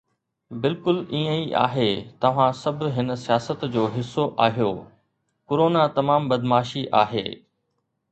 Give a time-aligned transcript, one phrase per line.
[0.61, 1.89] بلڪل ائين ئي آهي،
[2.23, 4.71] توهان سڀ هن سياست جو حصو آهيو،
[5.53, 7.25] ڪرونا تمام بدمعاشي آهي